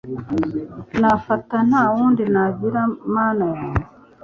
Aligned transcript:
nafata, 1.01 1.57
nta 1.69 1.83
wundi 1.93 2.23
nagira 2.33 2.81
mana 3.13 3.45
yanjye 3.55 3.85